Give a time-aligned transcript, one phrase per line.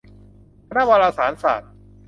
[0.69, 1.71] คณะวารสารศาสตร์